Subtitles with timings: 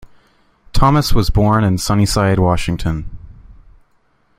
[0.73, 3.19] Thomas was born in Sunnyside, Washington.